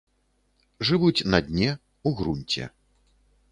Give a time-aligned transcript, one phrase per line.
[0.89, 1.69] Жывуць на дне,
[2.09, 2.63] у грунце.